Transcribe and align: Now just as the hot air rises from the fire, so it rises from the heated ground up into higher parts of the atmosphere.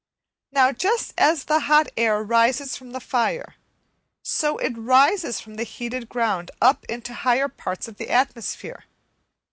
Now 0.51 0.71
just 0.71 1.13
as 1.15 1.43
the 1.43 1.59
hot 1.59 1.89
air 1.95 2.23
rises 2.23 2.75
from 2.75 2.89
the 2.89 2.99
fire, 2.99 3.53
so 4.23 4.57
it 4.57 4.73
rises 4.75 5.39
from 5.39 5.57
the 5.57 5.63
heated 5.63 6.09
ground 6.09 6.49
up 6.59 6.85
into 6.85 7.13
higher 7.13 7.47
parts 7.47 7.87
of 7.87 7.97
the 7.97 8.09
atmosphere. 8.09 8.85